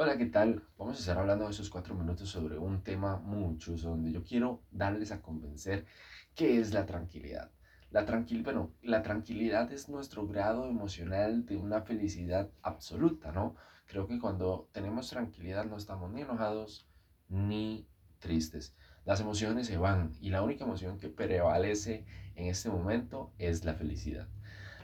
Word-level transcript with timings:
Hola, 0.00 0.16
¿qué 0.16 0.26
tal? 0.26 0.62
Vamos 0.78 0.96
a 0.96 1.00
estar 1.00 1.18
hablando 1.18 1.46
de 1.46 1.50
esos 1.50 1.70
cuatro 1.70 1.92
minutos 1.92 2.28
sobre 2.28 2.56
un 2.56 2.84
tema 2.84 3.16
muy 3.16 3.58
chuso, 3.58 3.88
donde 3.88 4.12
yo 4.12 4.22
quiero 4.22 4.62
darles 4.70 5.10
a 5.10 5.20
convencer 5.20 5.86
qué 6.36 6.60
es 6.60 6.72
la 6.72 6.86
tranquilidad. 6.86 7.50
La, 7.90 8.06
tranquil 8.06 8.44
bueno, 8.44 8.72
la 8.80 9.02
tranquilidad 9.02 9.72
es 9.72 9.88
nuestro 9.88 10.24
grado 10.28 10.68
emocional 10.68 11.44
de 11.46 11.56
una 11.56 11.82
felicidad 11.82 12.48
absoluta, 12.62 13.32
¿no? 13.32 13.56
Creo 13.86 14.06
que 14.06 14.20
cuando 14.20 14.68
tenemos 14.70 15.10
tranquilidad 15.10 15.64
no 15.64 15.76
estamos 15.76 16.12
ni 16.12 16.20
enojados 16.20 16.86
ni 17.28 17.88
tristes. 18.20 18.76
Las 19.04 19.20
emociones 19.20 19.66
se 19.66 19.78
van 19.78 20.12
y 20.20 20.30
la 20.30 20.42
única 20.42 20.62
emoción 20.62 21.00
que 21.00 21.08
prevalece 21.08 22.06
en 22.36 22.46
este 22.46 22.70
momento 22.70 23.32
es 23.38 23.64
la 23.64 23.74
felicidad. 23.74 24.28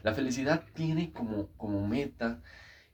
La 0.03 0.13
felicidad 0.13 0.65
tiene 0.73 1.13
como, 1.13 1.47
como 1.55 1.87
meta 1.87 2.41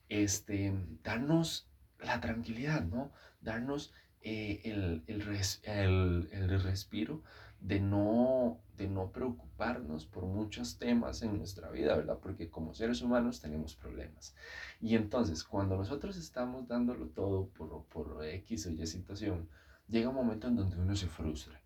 este, 0.07 0.71
darnos 1.01 1.70
la 2.03 2.19
tranquilidad, 2.19 2.83
¿no? 2.83 3.11
Darnos 3.41 3.93
eh, 4.21 4.61
el, 4.65 5.03
el, 5.07 6.29
el, 6.31 6.61
respiro 6.61 7.23
de 7.59 7.79
no, 7.79 8.59
de 8.77 8.87
no 8.87 9.11
preocuparnos 9.11 10.05
por 10.05 10.25
muchos 10.25 10.77
temas 10.77 11.21
en 11.21 11.37
nuestra 11.37 11.69
vida, 11.69 11.95
¿verdad? 11.95 12.19
Porque 12.21 12.49
como 12.49 12.73
seres 12.73 13.01
humanos 13.01 13.41
tenemos 13.41 13.75
problemas. 13.75 14.35
Y 14.79 14.95
entonces, 14.95 15.43
cuando 15.43 15.75
nosotros 15.77 16.17
estamos 16.17 16.67
dándolo 16.67 17.07
todo 17.07 17.47
por, 17.49 17.85
por 17.85 18.23
X 18.25 18.67
o 18.67 18.69
Y 18.71 18.85
situación, 18.85 19.49
llega 19.87 20.09
un 20.09 20.15
momento 20.15 20.47
en 20.47 20.55
donde 20.55 20.77
uno 20.77 20.95
se 20.95 21.07
frustra, 21.07 21.61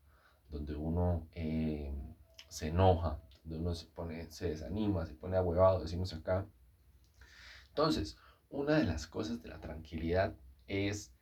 donde 0.50 0.76
uno 0.76 1.28
eh, 1.34 1.94
se 2.48 2.68
enoja, 2.68 3.20
donde 3.44 3.60
uno 3.60 3.76
se 3.76 3.88
pone, 3.88 4.32
se 4.32 4.50
desanima, 4.50 5.06
se 5.06 5.14
pone 5.14 5.38
ahuevado, 5.38 5.82
decimos 5.82 6.14
acá. 6.14 6.46
Entonces, 7.70 8.18
una 8.56 8.78
de 8.78 8.86
las 8.86 9.06
cosas 9.06 9.44
de 9.44 9.50
la 9.50 9.60
tranquilidad 9.60 10.34
es 10.68 11.14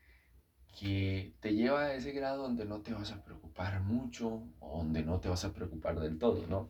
que 0.79 1.35
te 1.39 1.53
lleva 1.53 1.81
a 1.81 1.93
ese 1.95 2.11
grado 2.11 2.43
donde 2.43 2.65
no 2.65 2.81
te 2.81 2.93
vas 2.93 3.11
a 3.11 3.23
preocupar 3.23 3.81
mucho 3.81 4.43
o 4.59 4.77
donde 4.77 5.03
no 5.03 5.19
te 5.19 5.29
vas 5.29 5.43
a 5.43 5.53
preocupar 5.53 5.99
del 5.99 6.19
todo, 6.19 6.45
¿no? 6.47 6.69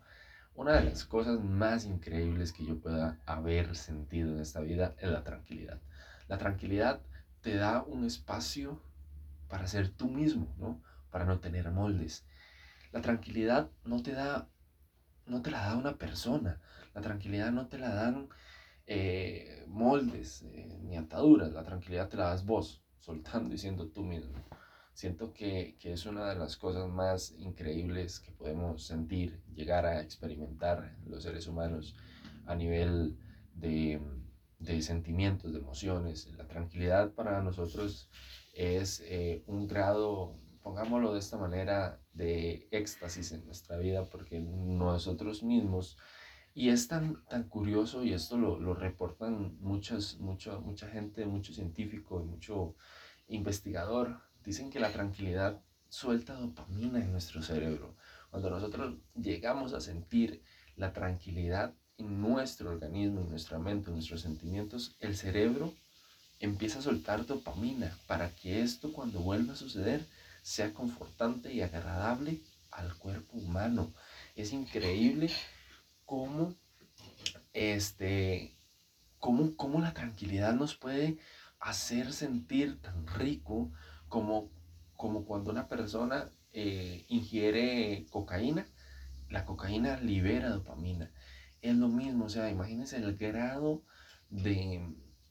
Una 0.56 0.74
de 0.74 0.86
las 0.86 1.04
cosas 1.04 1.44
más 1.44 1.86
increíbles 1.86 2.54
que 2.54 2.66
yo 2.66 2.80
pueda 2.80 3.20
haber 3.26 3.76
sentido 3.76 4.34
en 4.34 4.40
esta 4.40 4.62
vida 4.62 4.96
es 5.00 5.10
la 5.10 5.24
tranquilidad. 5.24 5.82
La 6.28 6.38
tranquilidad 6.38 7.02
te 7.42 7.56
da 7.56 7.84
un 7.84 8.06
espacio 8.06 8.82
para 9.50 9.68
ser 9.68 9.90
tú 9.90 10.10
mismo, 10.10 10.54
¿no? 10.58 10.82
Para 11.12 11.26
no 11.26 11.40
tener 11.40 11.70
moldes. 11.72 12.26
La 12.92 13.02
tranquilidad 13.02 13.70
no 13.84 14.02
te 14.02 14.14
da, 14.14 14.48
no 15.26 15.42
te 15.42 15.52
la 15.52 15.66
da 15.66 15.76
una 15.76 15.98
persona. 15.98 16.62
La 16.94 17.02
tranquilidad 17.02 17.52
no 17.52 17.68
te 17.68 17.80
la 17.80 17.94
dan 17.94 18.30
eh, 18.86 19.66
moldes 19.68 20.44
eh, 20.44 20.80
ni 20.84 20.98
ataduras, 20.98 21.52
la 21.54 21.64
tranquilidad 21.64 22.10
te 22.10 22.18
la 22.18 22.30
das 22.30 22.46
vos, 22.46 22.84
soltando 23.00 23.54
y 23.54 23.58
siendo 23.58 23.88
tú 23.88 24.04
mismo. 24.04 24.34
Siento 24.94 25.34
que, 25.34 25.76
que, 25.80 25.94
es 25.94 26.06
una 26.06 26.30
de 26.30 26.36
las 26.36 26.56
cosas 26.56 26.88
más 26.88 27.32
increíbles 27.40 28.20
que 28.20 28.32
podemos 28.32 28.86
sentir, 28.86 29.42
llegar 29.56 29.88
a 29.88 30.02
experimentar 30.02 30.96
los 31.08 31.24
seres 31.24 31.48
humanos 31.48 31.96
a 32.46 32.56
nivel 32.56 33.18
de, 33.56 34.00
de 34.60 34.82
sentimientos, 34.82 35.52
de 35.52 35.60
emociones. 35.60 36.32
La 36.38 36.48
tranquilidad 36.48 37.12
para 37.14 37.42
nosotros 37.42 38.10
es 38.54 39.02
eh, 39.06 39.44
un 39.48 39.68
grado, 39.68 40.38
pongámoslo 40.62 41.14
de 41.14 41.20
esta 41.20 41.38
manera, 41.38 42.00
de 42.14 42.68
éxtasis 42.72 43.32
en 43.32 43.46
nuestra 43.46 43.78
vida, 43.78 44.06
porque 44.06 44.40
nosotros 44.40 45.44
mismos 45.44 45.98
y 46.54 46.70
es 46.70 46.88
tan, 46.88 47.24
tan 47.26 47.44
curioso, 47.50 48.04
y 48.04 48.14
esto 48.14 48.38
lo, 48.38 48.60
lo 48.60 48.74
reportan 48.74 49.58
muchas, 49.60 50.18
mucha, 50.20 50.60
mucha 50.60 50.88
gente, 50.88 51.26
mucho 51.26 51.54
científico 51.54 52.22
y 52.22 52.26
mucho 52.26 52.76
investigador, 53.28 54.22
dicen 54.44 54.70
que 54.70 54.80
la 54.80 54.92
tranquilidad 54.92 55.62
suelta 55.90 56.34
dopamina 56.34 57.00
en 57.00 57.12
nuestro 57.12 57.42
cerebro. 57.42 57.96
Cuando 58.30 58.50
nosotros 58.50 58.96
llegamos 59.16 59.74
a 59.74 59.82
sentir 59.82 60.44
la 60.76 60.94
tranquilidad 60.94 61.74
en 61.98 62.22
nuestro 62.22 62.72
organismo, 62.72 63.22
en 63.22 63.30
nuestra 63.30 63.60
mente, 63.60 63.90
en 63.90 63.96
nuestros 63.96 64.22
sentimientos, 64.22 64.96
el 65.00 65.16
cerebro 65.16 65.74
empieza 66.40 66.80
a 66.80 66.82
soltar 66.82 67.26
dopamina 67.26 67.98
para 68.08 68.34
que 68.36 68.62
esto 68.62 68.92
cuando 68.92 69.20
vuelva 69.20 69.54
a 69.54 69.56
suceder 69.56 70.06
sea 70.42 70.74
confortante 70.74 71.54
y 71.54 71.62
agradable 71.62 72.42
al 72.72 72.96
cuerpo 72.98 73.38
humano. 73.38 73.94
Es 74.36 74.52
increíble 74.52 75.30
cómo, 76.14 76.54
este, 77.54 78.52
cómo, 79.18 79.56
cómo 79.58 79.82
la 79.82 79.96
tranquilidad 79.96 80.54
nos 80.54 80.76
puede 80.76 81.18
hacer 81.60 82.14
sentir 82.14 82.80
tan 82.80 83.08
rico 83.08 83.72
como, 84.10 84.52
como 84.96 85.26
cuando 85.26 85.50
una 85.50 85.68
persona 85.68 86.30
eh, 86.52 87.04
ingiere 87.08 88.06
cocaína, 88.12 88.68
la 89.28 89.44
cocaína 89.44 90.00
libera 90.02 90.50
dopamina. 90.50 91.10
Es 91.64 91.76
lo 91.76 91.88
mismo, 91.88 92.26
o 92.26 92.30
sea, 92.30 92.52
imagínense 92.52 92.98
el 92.98 93.18
grado 93.18 93.82
de, 94.30 94.88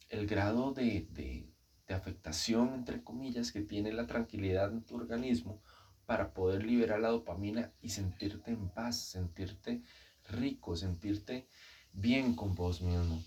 el 0.09 0.27
grado 0.27 0.73
de, 0.73 1.07
de, 1.11 1.49
de 1.87 1.95
afectación, 1.95 2.75
entre 2.75 3.05
comillas, 3.05 3.53
que 3.53 3.61
tiene 3.61 3.93
la 3.93 4.09
tranquilidad 4.09 4.73
en 4.73 4.83
tu 4.83 4.97
organismo 4.97 5.63
para 6.07 6.35
poder 6.35 6.65
liberar 6.65 6.99
la 6.99 7.11
dopamina 7.11 7.71
y 7.81 7.91
sentirte 7.91 8.51
en 8.51 8.69
paz, 8.69 8.99
sentirte 8.99 9.81
rico, 10.29 10.77
sentirte 10.77 11.49
bien 11.93 12.35
con 12.35 12.55
vos 12.55 12.81
mismo. 12.81 13.23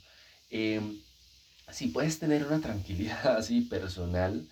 Em, 0.50 1.02
si 1.72 1.88
puedes 1.88 2.20
tener 2.20 2.46
una 2.46 2.62
tranquilidad 2.62 3.28
así 3.38 3.62
personal, 3.62 4.48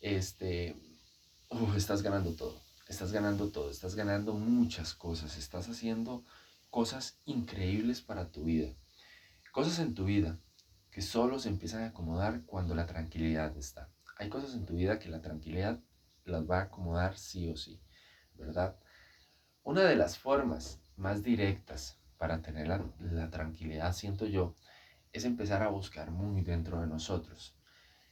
este, 0.00 0.76
estás 1.76 2.02
ganando 2.02 2.34
todo, 2.34 2.60
estás 2.88 3.12
ganando 3.12 3.50
todo, 3.50 3.70
estás 3.70 3.94
ganando 3.94 4.34
muchas 4.34 4.94
cosas, 4.94 5.36
estás 5.36 5.68
haciendo 5.68 6.24
cosas 6.70 7.18
increíbles 7.24 8.00
para 8.00 8.30
tu 8.30 8.44
vida, 8.44 8.72
cosas 9.52 9.78
en 9.78 9.94
tu 9.94 10.04
vida 10.04 10.38
que 10.90 11.02
solo 11.02 11.38
se 11.38 11.48
empiezan 11.48 11.82
a 11.82 11.88
acomodar 11.88 12.42
cuando 12.44 12.74
la 12.74 12.86
tranquilidad 12.86 13.56
está. 13.56 13.90
Hay 14.18 14.28
cosas 14.28 14.54
en 14.54 14.66
tu 14.66 14.74
vida 14.74 14.98
que 14.98 15.08
la 15.08 15.22
tranquilidad 15.22 15.80
las 16.24 16.48
va 16.48 16.58
a 16.58 16.62
acomodar 16.62 17.16
sí 17.16 17.48
o 17.48 17.56
sí, 17.56 17.80
¿verdad? 18.34 18.76
Una 19.62 19.82
de 19.82 19.96
las 19.96 20.18
formas 20.18 20.80
más 20.98 21.22
directas 21.22 21.98
para 22.18 22.42
tener 22.42 22.66
la, 22.66 23.30
tranquilidad, 23.30 23.92
siento 23.92 24.26
yo, 24.26 24.56
es 25.12 25.24
empezar 25.24 25.62
a 25.62 25.68
buscar 25.68 26.10
muy 26.10 26.42
dentro 26.42 26.80
de 26.80 26.86
nosotros 26.86 27.56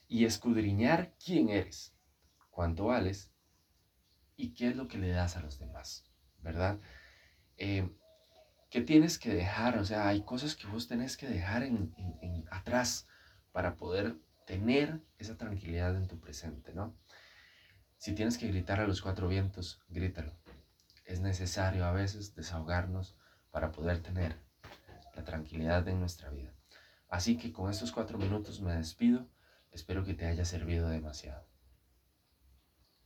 y 0.08 0.24
escudriñar 0.24 1.12
quién 1.22 1.48
eres, 1.48 1.92
cuánto 2.50 2.86
vales 2.86 3.32
y 4.36 4.54
qué 4.54 4.68
es 4.68 4.76
lo 4.76 4.86
que 4.86 4.98
le 4.98 5.10
das 5.10 5.36
a 5.36 5.40
los 5.40 5.58
demás, 5.58 6.04
¿verdad? 6.38 6.78
Eh, 7.56 7.90
¿Qué 8.70 8.80
tienes 8.80 9.18
que 9.18 9.34
dejar? 9.34 9.78
O 9.78 9.84
sea, 9.84 10.08
hay 10.08 10.22
cosas 10.22 10.54
que 10.54 10.66
vos 10.66 10.86
tenés 10.86 11.16
que 11.16 11.26
dejar 11.26 11.62
en, 11.64 11.94
atrás 12.50 13.08
para 13.52 13.76
poder 13.76 14.16
tener 14.46 15.00
esa 15.18 15.36
tranquilidad 15.36 15.96
en 15.96 16.06
tu 16.06 16.20
presente, 16.20 16.72
¿no? 16.72 16.94
Si 17.98 18.14
tienes 18.14 18.38
que 18.38 18.48
gritar 18.48 18.80
a 18.80 18.86
los 18.86 19.00
cuatro 19.02 19.28
vientos, 19.28 19.80
grítalo 19.88 20.36
es 21.06 21.20
necesario 21.20 21.86
a 21.86 21.92
veces 21.92 22.34
desahogarnos 22.34 23.16
para 23.50 23.72
poder 23.72 24.02
tener 24.02 24.36
la 25.14 25.24
tranquilidad 25.24 25.86
en 25.88 26.00
nuestra 26.00 26.28
vida. 26.30 26.52
Así 27.08 27.38
que 27.38 27.52
con 27.52 27.70
estos 27.70 27.92
cuatro 27.92 28.18
minutos 28.18 28.60
me 28.60 28.74
despido. 28.74 29.26
Espero 29.70 30.04
que 30.04 30.14
te 30.14 30.26
haya 30.26 30.44
servido 30.44 30.88
demasiado. 30.88 31.46